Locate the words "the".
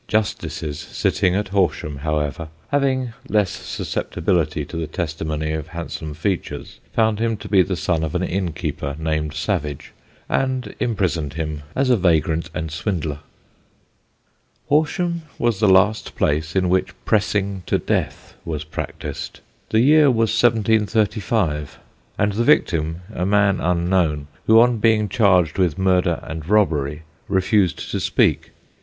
4.75-4.87, 7.61-7.75, 15.59-15.69, 19.69-19.81, 22.31-22.43